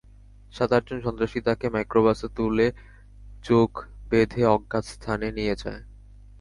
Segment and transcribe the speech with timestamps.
[0.53, 2.67] সাত-আটজন সন্ত্রাসী তাঁকে মাইক্রোবাসে তুলে
[3.45, 3.71] চোখ
[4.09, 5.81] বেঁধে অজ্ঞাত স্থানে নিয়ে যায়।